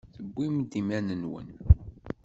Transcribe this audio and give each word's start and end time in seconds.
Tewwim-d 0.13 0.71
iman-nwen. 0.79 1.47